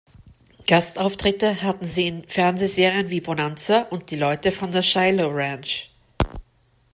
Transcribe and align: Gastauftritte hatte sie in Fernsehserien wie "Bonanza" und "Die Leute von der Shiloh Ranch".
Gastauftritte 0.65 1.61
hatte 1.61 1.85
sie 1.85 2.07
in 2.07 2.27
Fernsehserien 2.27 3.11
wie 3.11 3.21
"Bonanza" 3.21 3.83
und 3.91 4.09
"Die 4.09 4.15
Leute 4.15 4.51
von 4.51 4.71
der 4.71 4.81
Shiloh 4.81 5.29
Ranch". 5.29 5.91